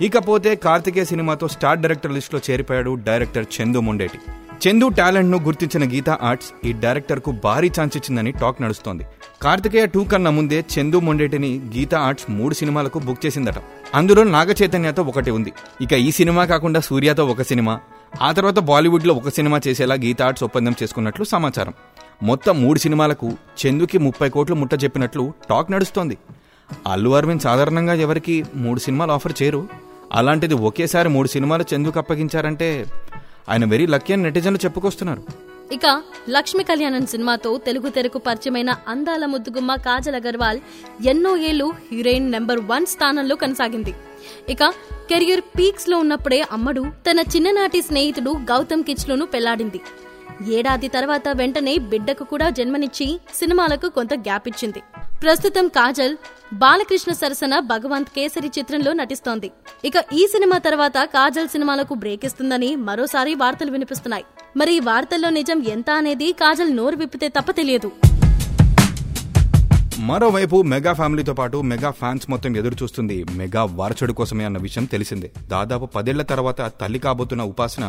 ఇకపోతే 0.00 0.54
కార్తికేయ 0.54 1.04
సినిమాతో 1.04 1.48
స్టార్ 1.48 1.78
డైరెక్టర్ 1.78 2.12
లిస్టులో 2.12 2.40
చేరిపోయాడు 2.50 2.94
డైరెక్టర్ 2.94 3.46
చందు 3.56 3.80
మొండేటి. 3.80 4.18
చందు 4.62 4.88
టాలెంట్ను 4.88 5.38
గుర్తించిన 5.38 5.92
గీతా 5.92 6.18
ఆర్ట్స్ 6.22 6.66
ఈ 6.66 6.72
డైరెక్టర్కు 6.72 7.30
భారీ 7.30 7.68
ఛాన్స్ 7.68 7.96
ఇచ్చిందని 7.96 8.32
టాక్ 8.32 8.62
నడుస్తోంది. 8.62 9.04
కార్తికేయ 9.42 9.86
టూ 9.86 10.04
కన్నా 10.04 10.30
ముందే 10.30 10.64
చందు 10.74 11.00
మొండేటిని 11.00 11.60
గీతా 11.76 11.98
ఆర్ట్స్ 11.98 12.30
మూడు 12.30 12.54
సినిమాలకు 12.54 12.98
బుక్ 12.98 13.26
చేసిందట. 13.26 13.54
అందులో 13.94 14.24
నాగ 14.24 14.52
చైతన్యతో 14.62 15.02
ఒకటి 15.02 15.30
ఉంది. 15.30 15.52
ఇక 15.80 15.92
ఈ 15.92 16.10
సినిమా 16.10 16.44
కాకుండా 16.44 16.80
సూర్యతో 16.80 17.26
ఒక 17.26 17.42
సినిమా 17.42 17.80
ఆ 18.22 18.32
తర్వాత 18.32 18.58
బాలీవుడ్లో 18.58 19.14
ఒక 19.14 19.28
సినిమా 19.28 19.60
చేసేలా 19.68 19.94
గీతా 19.94 20.26
ఆర్ట్స్ 20.26 20.44
ఒప్పందం 20.44 20.74
చేసుకున్నట్లు 20.82 21.24
సమాచారం. 21.24 21.74
మొత్తం 22.22 22.62
మూడు 22.62 22.78
సినిమాలకు 22.78 23.32
చందుకి 23.60 23.98
ముప్పై 23.98 24.28
కోట్లు 24.28 24.54
ముట్ట 24.54 24.84
చెప్పినట్లు 24.84 25.32
టాక్ 25.50 25.72
నడుస్తోంది. 25.72 26.18
అల్లు 26.86 27.10
అరవింద్ 27.10 27.42
సాధారణంగా 27.42 27.94
ఎవరికి 27.94 28.44
మూడు 28.54 28.80
సినిమాలు 28.80 29.12
ఆఫర్ 29.12 29.42
చేయరు. 29.42 29.68
అలాంటిది 30.12 30.54
ఒకేసారి 30.54 31.08
మూడు 31.08 31.28
సినిమాలు 31.28 31.64
చందుకు 31.74 31.98
అప్పగించారంటే 31.98 32.86
ఆయన 33.48 33.64
వెరీ 33.64 33.86
లక్కీ 33.86 34.12
అని 34.12 34.22
నెటిజన్లు 34.22 34.58
చెప్పుకొస్తున్నారు. 34.64 35.22
ఇక 35.72 36.02
లక్ష్మి 36.28 36.64
కళ్యాణం 36.64 37.06
సినిమాతో 37.06 37.58
తెలుగు 37.66 37.88
తెరకు 37.88 38.18
పరిచయమైన 38.18 38.76
అందాల 38.88 39.26
ముద్దుగుమ్మ 39.26 39.74
కాజల్ 39.74 40.14
అగర్వాల్ 40.14 40.60
ఎన్నో 41.06 41.36
ఏళ్ళు 41.36 41.72
హీరోయిన్ 41.92 42.30
నెంబర్ 42.30 42.60
వన్ 42.60 42.86
స్థానంలో 42.86 43.36
కొనసాగింది. 43.36 43.94
ఇక 44.48 44.64
కెరియర్ 45.10 45.40
పీక్స్లో 45.40 45.98
ఉన్నప్పుడే 45.98 46.44
అమ్మడు 46.52 46.84
తన 47.10 47.18
చిన్ననాటి 47.36 47.82
స్నేహితుడు 47.82 48.30
గౌతమ్ 48.30 48.82
కిచ్లోను 48.82 49.26
పెళ్ళాడింది. 49.26 49.80
ఏడాది 50.52 50.88
తర్వాత 50.88 51.22
వెంటనే 51.36 51.78
బిడ్డకు 51.78 52.24
కూడా 52.24 52.50
జన్మనిచ్చి 52.50 53.20
సినిమాలకు 53.34 53.88
కొంత 53.88 54.14
గ్యాప్ 54.14 54.48
ఇచ్చింది. 54.48 54.82
ప్రస్తుతం 55.22 55.66
కాజల్ 55.76 56.12
బాలకృష్ణ 56.54 57.12
సరసన 57.12 57.54
భగవంత్ 57.70 58.10
కేసరి 58.16 58.48
చిత్రంలో 58.58 58.90
నటిస్తోంది. 58.92 59.48
ఇక 59.84 59.96
ఈ 60.18 60.22
సినిమా 60.32 60.58
తర్వాత 60.58 60.98
కాజల్ 61.14 61.48
సినిమాలకు 61.48 61.94
బ్రేక్ 62.02 62.24
ఇస్తుందని 62.28 62.70
మరోసారి 62.88 63.32
వార్తలు 63.34 63.70
వినిపిస్తున్నాయి. 63.70 64.24
మరి 64.56 64.72
ఈ 64.76 64.80
వార్తల్లో 64.80 65.30
నిజం 65.30 65.58
ఎంత 65.74 65.90
అనేది 66.00 66.28
కాజల్ 66.42 66.76
నోరు 66.76 66.96
విప్పితే 66.96 67.28
తప్ప 67.28 67.50
తెలియదు. 67.50 67.90
మరోవైపు 70.10 70.56
మెగా 70.72 70.92
ఫ్యామిలీతో 70.92 71.34
పాటు 71.34 71.58
మెగా 71.70 71.90
ఫ్యాన్స్ 72.00 72.26
మొత్తం 72.30 72.52
ఎదురు 72.56 72.76
చూస్తుంది 72.82 73.16
మెగా 73.40 73.64
వారసుడి 73.80 74.12
కోసమే 74.12 74.44
అన్న 74.44 74.58
విషయం 74.66 74.84
తెలిసిందే. 74.84 75.30
దాదాపు 75.48 75.86
పదేళ్ళ 75.96 76.22
తర్వాత 76.32 76.60
తల్లి 76.80 76.98
కాబోతున్న 76.98 77.42
ఉపాసన 77.52 77.86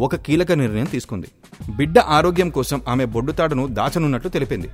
ఒక 0.00 0.16
కీలక 0.16 0.52
నిర్ణయం 0.52 0.88
తీసుకుంది. 0.94 1.28
బిడ్డ 1.76 1.98
ఆరోగ్యం 2.16 2.50
కోసం 2.50 2.78
ఆమె 2.88 3.04
బొడ్డుతాడును 3.14 3.66
దాచనున్నట్లు 3.78 4.30
తెలిపింది. 4.30 4.70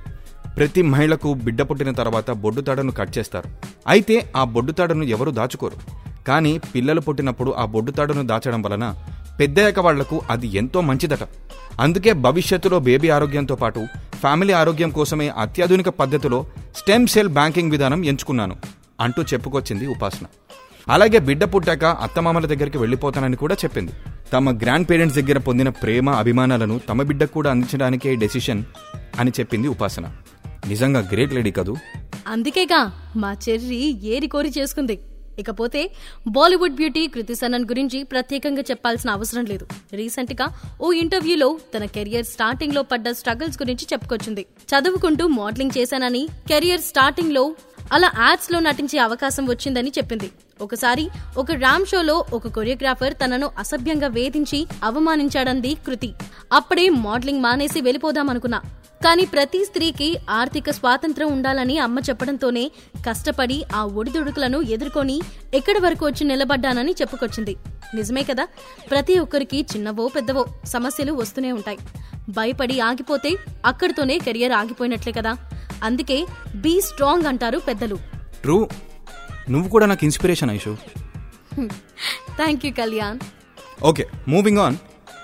ప్రతి 0.57 0.81
మహిళకు 0.81 1.33
బిడ్డ 1.33 1.61
పుట్టిన 1.61 1.91
తర్వాత 1.91 2.31
బొడ్డుతాడను 2.31 2.91
కట్ 2.91 3.17
చేస్తారు. 3.17 3.47
అయితే 3.87 4.15
ఆ 4.35 4.43
బొడ్డుతాడను 4.43 5.03
ఎవరు 5.03 5.31
దాచుకోరు. 5.31 5.77
కానీ 6.27 6.51
పిల్లలు 6.75 7.01
పుట్టినప్పుడు 7.01 7.51
ఆ 7.51 7.65
బొడ్డుతాడును 7.65 8.23
దాచడం 8.27 8.61
వలన 8.61 8.85
పెద్దయ్యాక 9.39 9.79
వాళ్ళకు 9.79 10.21
అది 10.29 10.47
ఎంతో 10.47 10.81
మంచిదట. 10.81 11.23
అందుకే 11.79 12.13
భవిష్యత్తులో 12.13 12.79
బేబీ 12.79 13.09
ఆరోగ్యంతో 13.09 13.55
పాటు 13.55 13.81
ఫ్యామిలీ 14.21 14.53
ఆరోగ్యం 14.53 14.89
కోసమే 14.89 15.27
అత్యాధునిక 15.43 15.89
పద్ధతిలో 15.89 16.45
స్టెమ్ 16.75 17.07
సెల్ 17.07 17.33
బ్యాంకింగ్ 17.37 17.71
విధానం 17.71 18.05
ఎంచుకున్నాను 18.05 18.55
అంటూ 18.99 19.21
చెప్పుకొచ్చింది 19.21 19.87
ఉపాసన. 19.87 20.25
అలాగే 20.89 21.19
బిడ్డ 21.19 21.43
పుట్టాక 21.43 21.85
అత్తమామల 21.85 22.45
దగ్గరికి 22.45 22.77
వెళ్ళిపోతానని 22.77 23.35
కూడా 23.35 23.55
చెప్పింది. 23.63 23.91
తమ 24.33 24.51
గ్రాండ్ 24.57 24.89
పేరెంట్స్ 24.89 25.17
దగ్గర 25.19 25.37
పొందిన 25.37 25.69
ప్రేమ 25.69 26.09
అభిమానాలను 26.09 26.79
తమ 26.89 27.01
బిడ్డకు 27.01 27.33
కూడా 27.33 27.51
అందించడానికే 27.51 28.15
డెసిషన్ 28.15 28.63
అని 29.19 29.31
చెప్పింది 29.39 29.67
ఉపాసన. 29.67 30.05
నిజంగా 30.67 30.99
గ్రేట్ 31.13 31.33
లేడీ 31.33 31.51
కదూ? 31.51 31.75
అందుకేగా 32.27 32.91
మా 33.15 33.37
చెర్రి 33.49 34.05
ఏరి 34.07 34.27
కోరి 34.27 34.49
చేసుకుంది. 34.49 34.99
ఇకపోతే 35.39 35.91
బాలీవుడ్ 36.27 36.75
బ్యూటీ 36.75 37.07
కృతి 37.07 37.35
సనన్ 37.35 37.65
గురించి 37.65 38.03
ప్రత్యేకంగా 38.03 38.61
చెప్పాల్సిన 38.61 39.09
అవసరం 39.09 39.45
లేదు. 39.45 39.67
రీసెంట్గా 39.93 40.47
ఓ 40.81 40.91
ఇంటర్వ్యూలో 40.91 41.59
తన 41.77 41.85
కెరియర్ 41.85 42.25
స్టార్టింగ్లో 42.25 42.81
పడ్డ 42.81 43.09
స్ట్రగుల్స్ 43.09 43.61
గురించి 43.61 43.87
చెప్పుకొచ్చింది. 43.93 44.45
చదువుకుంటూ 44.71 45.27
మోడలింగ్ 45.27 45.77
చేశానని 45.77 46.27
కెరియర్ 46.47 46.81
స్టార్టింగ్లో 46.81 47.55
అలా 47.93 48.11
యాడ్స్లో 48.19 48.59
నటించే 48.59 48.99
అవకాశం 48.99 49.45
వచ్చిందని 49.45 49.89
చెప్పింది. 49.89 50.29
ఒకసారి 50.61 51.09
ఒక 51.37 51.51
ర్యామ్ 51.51 51.85
షోలో 51.85 52.25
ఒక 52.33 52.47
కొరియోగ్రాఫర్ 52.47 53.13
తనను 53.25 53.49
అసభ్యంగా 53.59 54.07
వేధించి 54.07 54.67
అవమానించాడంది 54.83 55.75
కృతి. 55.75 56.13
అప్పుడే 56.53 56.89
మోడలింగ్ 56.89 57.41
మానేసి 57.41 57.81
వెళ్ళిపోదామనుకున్నా. 57.81 58.61
కానీ 59.03 59.25
ప్రతి 59.25 59.65
స్త్రీకి 59.65 60.17
ఆర్థిక 60.29 60.69
స్వాతంత్రం 60.69 61.31
ఉండాలని 61.31 61.77
అమ్మ 61.77 61.99
చెప్పడంతోనే 61.99 62.71
కష్టపడి 63.09 63.63
ఆ 63.75 63.85
ఒడిదుడుకులను 63.85 64.61
ఎదుర్కొని 64.61 65.21
ఎక్కడి 65.53 65.79
వరకు 65.79 66.05
వచ్చి 66.05 66.23
నిలబడ్డానని 66.27 66.91
చెప్పుకొచ్చింది. 66.91 67.55
నిజమే 67.95 68.23
కదా? 68.23 68.47
ప్రతి 68.91 69.19
ఒక్కరికి 69.19 69.61
చిన్నవో 69.61 70.07
పెద్దవో 70.07 70.45
సమస్యలు 70.65 71.13
వస్తూనే 71.13 71.51
ఉంటాయి. 71.51 71.77
భయపడి 72.29 72.79
ఆగిపోతే 72.79 73.35
అక్కడితోనే 73.65 74.19
కెరియర్ 74.19 74.51
ఆగిపోయినట్లే 74.51 75.13
కదా? 75.13 75.37
అందుకే 75.83 76.25
బీ 76.55 76.81
స్ట్రాంగ్ 76.81 77.25
అంటారు 77.25 77.57
పెద్దలు. 77.57 77.95
ట్రూ. 78.41 78.67
నువ్వు 79.49 79.69
కూడా 79.69 79.85
నాకు 79.85 80.03
inspiration 80.03 80.51
Aishu. 80.51 80.77
Thank 82.35 82.65
you 82.65 82.71
Kalyan. 82.71 83.19
Okay 83.83 84.07
moving 84.27 84.57
on. 84.57 84.77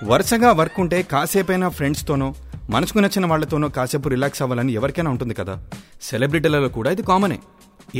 వరుసగా 0.04 0.52
వర్క్ 0.52 0.80
ఉంటే 0.80 1.02
కాసేపైనా 1.02 1.68
ఫ్రెండ్స్తోనో 1.68 2.34
మనసుకు 2.72 2.98
నచ్చిన 3.02 3.26
వాళ్ళతోనో 3.30 3.68
కాసేపు 3.76 4.08
రిలాక్స్ 4.12 4.42
అవ్వాలని 4.44 4.72
ఎవరికైనా 4.78 5.10
ఉంటుంది 5.14 5.34
కదా. 5.38 5.54
సెలబ్రిటీలలో 6.08 6.68
కూడా 6.76 6.90
ఇది 6.94 7.02
కామనే. 7.10 7.38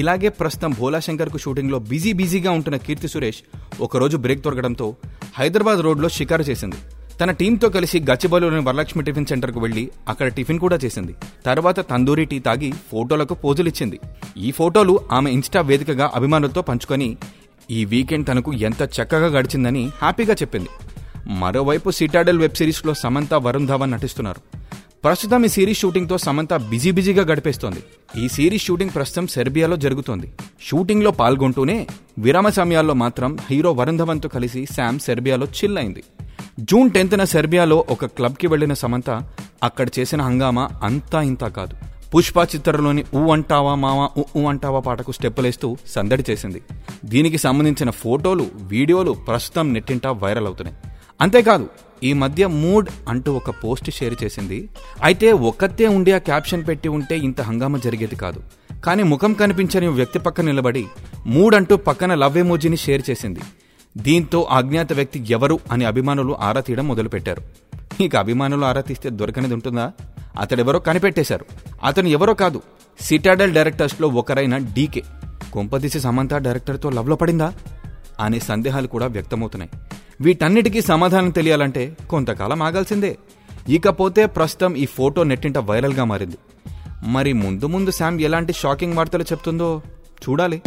ఇలాగే 0.01 0.29
ప్రస్తుతం 0.41 0.71
భోలాశంకర్కు 0.81 1.39
షూటింగ్లో 1.45 1.79
బిజీ 1.91 2.11
బిజీగా 2.21 2.51
ఉంటున్న 2.59 2.77
కీర్తి 2.87 3.09
సురేష్ 3.15 3.41
ఒకరోజు 3.87 4.17
బ్రేక్ 4.25 4.45
దొరకడంతో 4.45 4.87
హైదరాబాద్ 5.39 5.81
రోడ్లో 5.87 6.09
షికారు 6.17 6.45
చేసింది. 6.51 6.79
తన 7.21 7.31
టీంతో 7.41 7.69
కలిసి 7.77 7.99
గచ్చిబౌలిలోని 8.11 8.63
వరలక్ష్మి 8.69 9.03
టిఫిన్ 9.09 9.29
సెంటర్కు 9.31 9.61
వెళ్ళి 9.65 9.85
అక్కడ 10.09 10.29
టిఫిన్ 10.37 10.63
కూడా 10.65 10.79
చేసింది. 10.85 11.15
తర్వాత 11.49 11.81
తందూరి 11.91 12.25
టీ 12.25 12.39
తాగి 12.47 12.71
ఫోటోలకు 12.93 13.35
పోజులిచ్చింది 13.45 13.99
ఈ 14.47 14.51
ఫోటోలు 14.61 14.95
ఆమె 15.19 15.31
ఇన్స్టా 15.39 15.63
వేదికగా 15.71 16.09
అభిమానులతో 16.21 16.63
పంచుకొని 16.71 17.11
ఈ 17.79 17.83
వీకెండ్ 17.85 18.29
తనకు 18.31 18.53
ఎంత 18.69 18.83
చక్కగా 18.99 19.31
గడిచిందని 19.39 19.85
హ్యాపీగా 20.03 20.37
చెప్పింది. 20.43 20.71
మరోవైపు 21.27 21.91
సిటాడెల్ 21.91 22.39
వెబ్ 22.39 22.55
సిరీస్లో 22.55 22.95
సమంత 22.95 23.35
వరుణ్ 23.35 23.67
ధవన్ 23.67 23.91
నటిస్తున్నారు. 23.91 24.41
ప్రస్తుతం 25.05 25.45
ఈ 25.45 25.49
సిరీస్ 25.49 25.79
షూటింగ్తో 25.79 26.19
సమంత 26.19 26.55
బిజీ 26.55 26.91
బిజీగా 26.91 27.23
గడిపేస్తోంది. 27.23 27.83
ఈ 28.25 28.29
సిరీస్ 28.29 28.65
షూటింగ్ 28.65 28.91
ప్రస్తుతం 28.91 29.27
సెర్బియాలో 29.27 29.77
జరుగుతోంది. 29.77 30.33
షూటింగ్లో 30.61 31.11
పాల్గొంటూనే 31.11 31.87
విరామ 32.19 32.49
సమయాల్లో 32.49 32.95
మాత్రం 32.95 33.39
హీరో 33.51 33.73
వరుణ్ 33.73 33.99
ధవన్తో 33.99 34.29
కలిసి 34.29 34.67
శామ్ 34.77 34.99
సెర్బియాలో 34.99 35.47
చిల్ 35.47 35.79
అయింది. 35.79 36.05
జూన్ 36.61 36.91
టెన్త్న 36.91 37.25
సెర్బియాలో 37.25 37.85
ఒక 37.91 38.05
క్లబ్కి 38.05 38.47
వెళ్ళిన 38.47 38.73
సమంత 38.73 39.23
అక్కడ 39.63 39.89
చేసిన 39.99 40.23
హంగామా 40.23 40.71
అంతా 40.83 41.23
ఇంతా 41.23 41.49
కాదు. 41.49 41.77
పుష్ప 42.17 42.39
చిత్రంలోని 42.39 43.05
ఊ 43.15 43.31
అంటావా 43.31 43.75
మావా 43.75 44.23
ఊ 44.37 44.47
అంటావా 44.47 44.81
పాటకు 44.81 45.13
స్టెప్పులేస్తూ 45.13 45.77
సందడి 45.87 46.25
చేసింది. 46.31 46.63
దీనికి 47.05 47.39
సంబంధించిన 47.39 47.91
ఫోటోలు 47.91 48.47
వీడియోలు 48.57 49.11
ప్రస్తుతం 49.11 49.73
నెట్టింటా 49.73 50.11
వైరల్ 50.11 50.47
అవుతున్నాయి. 50.47 50.79
అంతేకాదు 51.21 51.69
ఈ 52.05 52.13
మధ్య 52.13 52.47
మూడ్ 52.47 52.89
అంటూ 53.09 53.33
ఒక 53.33 53.51
పోస్ట్ 53.51 53.91
షేర్ 53.91 54.15
చేసింది. 54.25 54.69
అయితే 55.03 55.33
ఒక్కతే 55.33 55.87
ఉండి 55.87 56.13
ఆ 56.13 56.19
క్యాప్షన్ 56.19 56.67
పెట్టి 56.69 56.89
ఉంటే 56.89 57.19
ఇంత 57.19 57.41
హంగామా 57.41 57.79
జరిగేది 57.79 58.17
కాదు. 58.17 58.43
కానీ 58.85 59.03
ముఖం 59.03 59.33
కనిపించని 59.33 59.89
వ్యక్తి 59.89 60.19
పక్కన 60.19 60.45
నిలబడి 60.45 60.87
మూడ్ 61.27 61.55
అంటూ 61.55 61.77
పక్కన 61.77 62.15
లవ్ 62.15 62.39
ఎమోజీని 62.39 62.77
షేర్ 62.77 63.03
చేసింది. 63.11 63.41
దీంతో 63.97 64.49
అజ్ఞాత 64.51 64.93
వ్యక్తి 64.93 65.25
ఎవరు 65.31 65.61
అని 65.73 65.85
అభిమానులు 65.85 66.37
ఆరా 66.41 66.61
తీయడం 66.61 66.89
మొదలుపెట్టారు. 66.89 67.43
ఇక 68.03 68.17
అభిమానులు 68.17 68.65
ఆరా 68.65 68.81
తీస్తే 68.81 69.11
దొరకనిది 69.11 69.55
ఉంటుందా? 69.55 69.93
అతడెవరో 70.41 70.79
కనిపెట్టేశారు. 70.79 71.47
అతను 71.85 72.09
ఎవరో 72.09 72.35
కాదు 72.35 72.63
సిటాడల్ 73.01 73.55
డైరెక్టర్స్లో 73.55 74.09
ఒకరైన 74.09 74.57
డీకే. 74.57 75.03
కొంపదీసి 75.53 76.01
సమంత 76.01 76.35
డైరెక్టర్తో 76.35 76.91
లవ్లో 76.91 77.17
పడిందా? 77.17 77.53
అనే 78.21 78.39
సందేహాలు 78.39 78.87
కూడా 78.87 79.07
వ్యక్తమవుతున్నాయి. 79.07 79.71
వీటన్నిటికీ 80.21 80.81
సమాధానం 80.81 81.31
తెలియాలంటే 81.31 81.97
కొంతకాలం 82.11 82.63
ఆగాల్సిందే. 82.63 83.19
ఇకపోతే 83.69 84.27
ప్రస్తుతం 84.27 84.77
ఈ 84.77 84.87
ఫోటో 84.87 85.23
నెట్టింట 85.23 85.59
వైరల్గా 85.59 86.05
మారింది. 86.05 86.39
మరి 87.03 87.33
ముందు 87.33 87.67
ముందు 87.67 87.91
శామ్ 87.91 88.21
ఎలాంటి 88.21 88.53
షాకింగ్ 88.53 88.95
వార్తలు 88.95 89.23
చెప్తుందో 89.23 89.83
చూడాలి. 90.25 90.63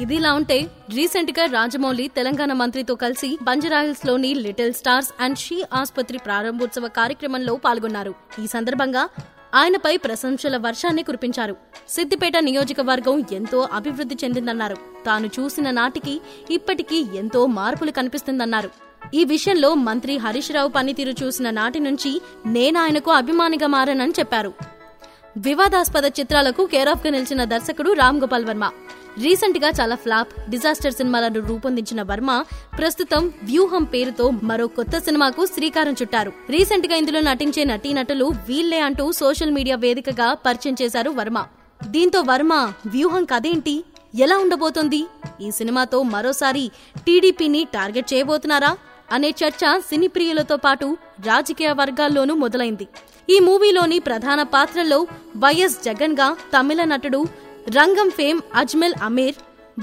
ఇదిలా 0.00 0.32
ఉంటే 0.32 0.56
రీసెంట్గా 0.94 1.44
రాజమౌళి 1.46 2.10
తెలంగాణ 2.16 2.52
మంత్రితో 2.52 2.94
కలిసి 2.94 3.38
బంజరాహిల్స్లోని 3.42 4.34
లిటిల్ 4.34 4.72
స్టార్స్ 4.72 5.10
అండ్ 5.20 5.38
షీ 5.38 5.64
ఆసుపత్రి 5.74 6.18
ప్రారంభోత్సవ 6.18 6.88
కార్యక్రమంలో 6.88 7.56
పాల్గొన్నారు. 7.56 8.14
ఈ 8.42 8.46
సందర్భంగా 8.46 9.08
ఆయనపై 9.56 9.96
ప్రశంసల 9.96 10.56
వర్షాన్ని 10.56 11.02
కురిపించారు. 11.02 11.56
సిద్దిపేట 11.88 12.36
నియోజకవర్గం 12.38 13.24
ఎంతో 13.32 13.68
అభివృద్ధి 13.72 14.16
చెందిందన్నారు. 14.24 14.76
తాను 15.06 15.26
చూసిన 15.26 15.70
నాటికి 15.70 16.20
ఇప్పటికీ 16.50 16.98
ఎంతో 17.14 17.46
మార్పులు 17.46 17.90
కనిపిస్తుందన్నారు. 17.90 18.70
ఈ 19.14 19.24
విషయంలో 19.24 19.74
మంత్రి 19.74 20.16
హరీష్ 20.16 20.52
రావు 20.52 20.68
పనితీరు 20.68 21.14
చూసిన 21.22 21.50
నాటి 21.50 21.80
నుంచి 21.80 22.20
నేనాయనకు 22.46 23.10
అభిమానిగా 23.10 23.66
మారానని 23.66 24.16
చెప్పారు. 24.18 24.52
వివాదాస్పద 25.36 26.06
చిత్రాలకు 26.20 26.66
కేరాఫ్గా 26.66 27.10
నిలిచిన 27.10 27.44
దర్శకుడు 27.44 27.92
రామ్ 27.92 28.20
గోపాల్ 28.20 28.44
వర్మ. 28.44 28.70
రీసెంట్గా 29.22 29.68
చాలా 29.68 29.94
ఫ్లాప్ 29.94 30.50
డిజాస్టర్ 30.50 30.92
సినిమాలను 30.92 31.40
రూపొందించిన 31.40 32.02
వర్మ 32.02 32.44
ప్రస్తుతం 32.78 33.32
వ్యూహం 33.42 33.84
పేరుతో 33.84 34.30
మరో 34.30 34.66
కొత్త 34.66 34.98
సినిమాకు 34.98 35.46
శ్రీకారం 35.46 35.94
చుట్టారు. 36.02 36.32
రీసెంట్గా 36.50 36.96
ఇందులో 36.96 37.20
నటించే 37.20 37.64
నటీనటులు 37.64 38.24
వీళ్ళే 38.48 38.80
అంటూ 38.80 39.12
సోషల్ 39.12 39.50
మీడియా 39.50 39.76
వేదికగా 39.76 40.34
పరిచయం 40.34 40.76
చేశారు 40.82 41.10
వర్మ. 41.10 41.46
దీంతో 41.88 42.20
వర్మ 42.20 42.72
వ్యూహం 42.86 43.24
కథేంటి 43.24 43.84
ఎలా 44.14 44.38
ఉండబోతోంది? 44.38 45.04
ఈ 45.40 45.50
సినిమాతో 45.50 46.02
మరోసారి 46.02 46.70
టీడీపీని 47.06 47.68
టార్గెట్ 47.74 48.14
చేయబోతున్నారా? 48.14 48.76
అనే 49.12 49.28
చర్చ 49.30 49.80
సినీ 49.80 50.06
ప్రియులతో 50.06 50.56
పాటు 50.56 50.96
రాజకీయ 51.26 51.68
వర్గాల్లోనూ 51.72 52.34
మొదలైంది. 52.34 52.86
ఈ 53.30 53.38
మూవీలోని 53.38 53.98
ప్రధాన 53.98 54.42
పాత్రల్లో 54.42 55.06
వైఎస్ 55.36 55.84
జగన్గా 55.84 56.36
తమిళ 56.56 56.84
నటుడు 56.84 57.45
రంగం 57.74 58.10
ఫేమ్ 58.10 58.40
అజ్మల్ 58.54 58.94
అమీర్ 59.02 59.34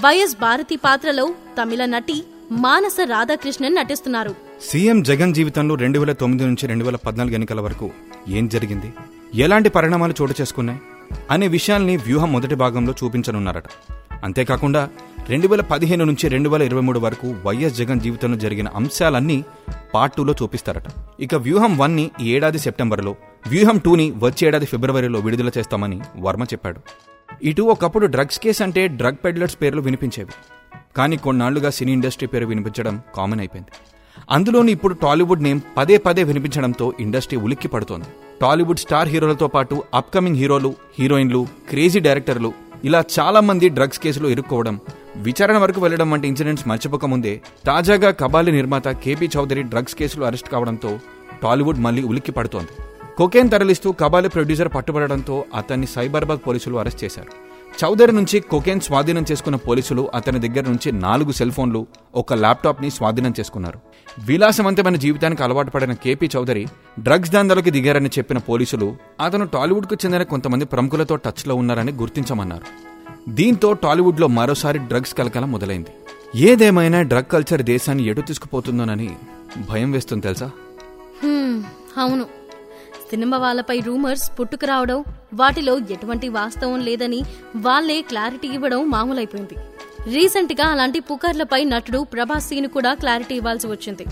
వైఎస్ 0.05 0.35
భారతి 0.41 0.75
పాత్రలో 0.75 1.33
తమిళ 1.61 1.85
నటి 1.85 2.23
మానస 2.51 2.97
రాధాకృష్ణన్ 3.05 3.75
నటిస్తున్నారు. 3.75 4.35
సీఎం 4.61 5.03
జగన్ 5.03 5.33
జీవితంలో 5.33 5.75
రెండు 5.75 5.99
వేల 5.99 6.13
తొమ్మిది 6.13 6.43
నుంచి 6.43 6.67
రెండు 6.67 6.85
వేల 6.85 6.95
పద్నాలుగు 6.95 7.33
ఎన్నికల 7.33 7.61
వరకు 7.61 7.91
ఏం 8.27 8.47
జరిగింది? 8.47 8.93
ఎలాంటి 9.35 9.69
పరిణామాలు 9.69 10.13
చోటు 10.21 10.33
చేసుకున్నాయి? 10.41 10.79
అనే 11.31 11.47
విషయాల్ని 11.47 11.97
వ్యూహం 11.97 12.33
మొదటి 12.33 12.55
భాగంలో 12.55 12.95
చూపించనున్నారట. 13.03 13.63
అంతేకాకుండా 14.23 14.89
రెండు 15.29 15.47
వేల 15.47 15.61
పదిహేను 15.61 16.05
నుంచి 16.05 16.27
రెండు 16.27 16.49
వేల 16.49 16.61
ఇరవై 16.61 16.81
మూడు 16.81 16.99
వరకు 16.99 17.35
వైఎస్ 17.45 17.77
జగన్ 17.77 18.01
జీవితంలో 18.01 18.37
జరిగిన 18.37 18.67
అంశాలన్నీ 18.67 19.43
పార్ట్ 19.93 20.15
టూలో 20.15 20.35
చూపిస్తారట. 20.43 20.83
ఇక 21.19 21.35
వ్యూహం 21.35 21.77
వన్ని 21.77 22.11
ఈ 22.21 22.35
ఏడాది 22.35 22.59
సెప్టెంబర్లో 22.59 23.15
వ్యూహం 23.47 23.77
టూని 23.77 24.13
వచ్చే 24.17 24.47
ఏడాది 24.47 24.65
ఫిబ్రవరిలో 24.65 25.19
విడుదల 25.19 25.51
చేస్తామని 25.57 26.01
వర్మ 26.17 26.43
చెప్పాడు. 26.43 26.81
ఇటు 27.41 27.61
ఒకప్పుడు 27.61 28.05
డ్రగ్స్ 28.05 28.39
కేస్ 28.39 28.61
అంటే 28.61 28.87
డ్రగ్ 28.87 29.17
పెడ్లర్స్ 29.25 29.57
పేర్లు 29.61 29.81
వినిపించేవి. 29.81 30.33
కానీ 30.97 31.17
కొన్నాళ్ళుగా 31.17 31.69
సినీ 31.69 31.91
ఇండస్ట్రీ 31.91 32.27
పేరు 32.27 32.45
వినిపించడం 32.45 33.01
కామన్ 33.15 33.39
అయిపోయింది. 33.39 33.71
అందులోని 34.31 34.71
ఇప్పుడు 34.71 34.93
టాలీవుడ్ 34.93 35.43
నేమ్ 35.43 35.61
పదే 35.77 35.97
పదే 35.97 36.23
వినిపించడంతో 36.23 36.93
ఇండస్ట్రీ 36.99 37.37
ఉలిక్కి 37.37 37.67
పడుతోంది. 37.67 38.05
టాలీవుడ్ 38.41 38.79
స్టార్ 38.79 39.09
హీరోలతో 39.09 39.47
పాటు 39.47 39.83
అప్కమింగ్ 39.93 40.37
హీరోలు 40.37 40.75
హీరోయిన్లు 40.99 41.47
క్రేజీ 41.69 41.99
డైరెక్టర్లు 41.99 42.53
ఇలా 42.85 43.03
చాలా 43.19 43.39
మంది 43.39 43.69
డ్రగ్స్ 43.69 43.99
కేసులో 43.99 44.29
ఇరుక్కోవడం 44.29 44.79
విచారణ 45.15 45.57
వరకు 45.57 45.81
వెళ్ళడం 45.81 46.11
వంటి 46.11 46.27
ఇన్సిడెంట్స్ 46.27 46.67
మర్చిపోకముందే 46.67 47.41
తాజాగా 47.65 48.11
కబాలి 48.11 48.51
నిర్మాత 48.51 48.87
కేపీ 48.87 49.29
చౌదరి 49.37 49.63
డ్రగ్స్ 49.63 49.95
కేసులో 49.95 50.25
అరెస్ట్ 50.25 50.49
కావడంతో 50.49 50.99
టాలీవుడ్ 51.43 51.79
మళ్ళీ 51.79 52.03
ఉలిక్కి 52.03 52.31
పడుతోంది. 52.31 52.92
కొకేన్ 53.17 53.49
తరలిస్తూ 53.49 53.91
కబాలి 53.91 54.29
ప్రొడ్యూసర్ 54.29 54.67
పట్టుబడడంతో 54.75 55.45
అతన్ని 55.55 55.87
సైబర్బాగ్ 55.87 56.47
పోలీసులు 56.47 56.77
అరెస్ట్ 56.77 57.03
చేశారు. 57.03 57.27
చౌదరి 57.83 58.11
నుంచి 58.11 58.39
కొకేన్ 58.39 58.81
స్వాధీనం 58.81 59.25
చేసుకున్న 59.31 59.55
పోలీసులు 59.55 60.11
అతని 60.15 60.49
దగ్గర 60.49 60.69
నుంచి 60.69 60.91
నాలుగు 60.91 61.31
సెల్ 61.31 61.51
ఫోన్లు 61.51 61.87
ఒక 62.15 62.33
ల్యాప్టాప్ని 62.33 62.89
స్వాధీనం 62.89 63.33
చేసుకున్నారు. 63.39 63.79
విలాసవంతమైన 64.25 64.95
జీవితానికి 64.95 65.43
అలవాటు 65.43 65.71
పడిన 65.71 65.93
కేపీ 65.93 66.29
చౌదరి 66.35 66.67
డ్రగ్స్ 66.99 67.31
దందాలకు 67.31 67.69
దిగారని 67.69 68.09
చెప్పిన 68.17 68.37
పోలీసులు 68.37 68.95
అతను 69.21 69.45
టాలీవుడ్కు 69.45 69.95
చెందిన 69.95 70.23
కొంతమంది 70.23 70.65
ప్రముఖులతో 70.65 71.15
టచ్లో 71.15 71.55
ఉన్నారని 71.55 71.91
గుర్తించమన్నారు. 71.91 72.65
దీంతో 73.29 73.73
టాలీవుడ్లో 73.73 74.27
మరోసారి 74.27 74.79
డ్రగ్స్ 74.79 75.13
కలకలం 75.13 75.51
మొదలైంది. 75.51 75.89
ఏదేమైనా 76.35 77.01
డ్రగ్ 77.01 77.31
కల్చర్ 77.31 77.61
దేశాన్ని 77.61 78.05
ఎటు 78.05 78.21
తీసుకుపోతుందోనని 78.21 79.15
భయం 79.69 79.91
వేస్తుంది 79.91 80.23
తెలుసా? 80.23 80.51
అవును. 81.97 82.42
సినిమా 83.13 83.37
వాళ్ళపై 83.37 83.79
రూమర్స్ 83.79 84.39
పుట్టుకురావడం 84.39 85.03
వాటిలో 85.33 85.77
ఎటువంటి 85.77 86.29
వాస్తవం 86.29 86.79
లేదని 86.79 87.19
వాళ్ళే 87.55 88.01
క్లారిటీ 88.01 88.47
ఇవ్వడం 88.47 88.89
మామూలైపోయింది. 88.89 89.55
రీసెంట్గా 90.13 90.67
అలాంటి 90.67 90.99
పుకార్లపై 90.99 91.63
నటుడు 91.63 91.99
ప్రభాస్ 92.13 92.47
సీన్ 92.47 92.67
కూడా 92.67 92.93
క్లారిటీ 92.93 93.35
ఇవ్వాల్సి 93.35 93.67
వచ్చింది. 93.67 94.05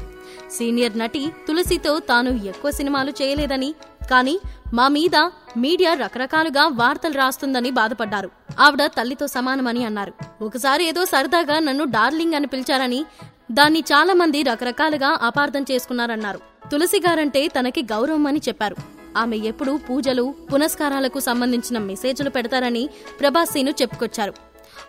సీనియర్ 0.52 1.00
నటి 1.00 1.34
తులసితో 1.48 2.00
తాను 2.00 2.30
ఎక్కువ 2.30 2.72
సినిమాలు 2.72 3.12
చేయలేదని 3.12 3.76
కానీ 4.12 4.40
మా 4.74 4.88
మీద 4.88 5.16
మీడియా 5.58 5.94
రకరకాలుగా 5.94 6.68
వార్తలు 6.68 7.14
రాస్తుందని 7.14 7.72
బాధపడ్డారు. 7.72 8.32
ఆవిడ 8.60 8.86
తల్లితో 8.86 9.28
సమానమని 9.28 9.86
అన్నారు. 9.86 10.14
ఒకసారి 10.42 10.86
ఏదో 10.88 11.06
సరదాగా 11.06 11.60
నన్ను 11.60 11.84
డార్లింగ్ 11.84 12.34
అని 12.34 12.48
పిలిచారని 12.48 13.06
దాన్ని 13.52 13.80
చాలా 13.80 14.14
మంది 14.14 14.44
రకరకాలుగా 14.44 15.20
అపార్థం 15.24 15.66
చేసుకున్నారన్నారు. 15.72 16.51
తులసి 16.70 17.00
గారంటే 17.00 17.48
తనకి 17.48 17.84
గౌరవం 17.84 18.28
అని 18.28 18.42
చెప్పారు. 18.48 18.76
ఆమె 19.18 19.38
ఎప్పుడూ 19.38 19.78
పూజలు 19.78 20.36
పునస్కారాలకు 20.54 21.20
సంబంధించిన 21.20 21.78
మెసేజ్లు 21.78 22.30
పెడతారని 22.30 22.90
ప్రభాస్ 23.20 23.52
సీను 23.52 23.70
చెప్పుకొచ్చారు. 23.70 24.34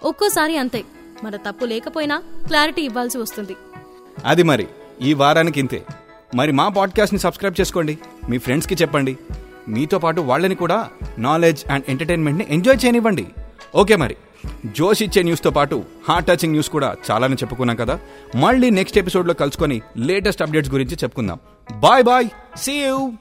ఒక్కోసారి 0.03 0.57
అంతే 0.57 0.85
మన 1.25 1.37
తప్పు 1.37 1.65
లేకపోయినా 1.65 2.23
క్లారిటీ 2.47 2.83
ఇవ్వాల్సి 2.83 3.19
వస్తుంది. 3.19 3.57
అది 4.25 4.43
మరి 4.43 4.67
ఈ 5.03 5.15
వారానికి 5.15 5.61
ఇంతే. 5.61 5.87
మరి 6.35 6.53
మా 6.53 6.69
పాడ్కాస్ట్ని 6.69 7.21
సబ్స్క్రైబ్ 7.21 7.61
చేసుకోండి 7.61 7.99
మీ 8.31 8.39
ఫ్రెండ్స్కి 8.39 8.75
చెప్పండి 8.75 9.19
మీతో 9.69 9.99
పాటు 9.99 10.21
వాళ్ళని 10.21 10.55
కూడా 10.55 10.91
నాలెడ్జ్ 11.19 11.71
అండ్ 11.71 11.85
ఎంటర్టైన్మెంట్ని 11.89 12.47
ఎంజాయ్ 12.51 12.85
చేయనివ్వండి. 12.85 13.27
ఓకే 13.75 13.97
మరి. 13.97 14.17
జోష్ 14.67 15.03
ఇచ్చే 15.03 15.23
న్యూస్తో 15.23 15.51
పాటు 15.51 15.85
హార్ట్ 16.09 16.29
టచింగ్ 16.29 16.53
న్యూస్ 16.53 16.71
కూడా 16.71 16.97
చాలానే 17.11 17.35
చెప్పుకున్నాం 17.35 17.77
కదా. 17.77 17.99
మళ్ళీ 18.37 18.71
నెక్స్ట్ 18.71 18.99
ఎపిసోడ్లో 18.99 19.35
కలుసుకొని 19.35 19.83
లేటెస్ట్ 19.97 20.43
అప్డేట్స్ 20.43 20.73
గురించి 20.73 20.97
చెప్పుకుందాం. 21.03 21.39
Bye 21.79 22.05
bye 22.05 22.29
see 22.57 22.73
you 22.73 23.13